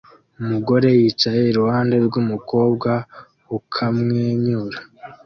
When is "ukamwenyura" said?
3.57-4.77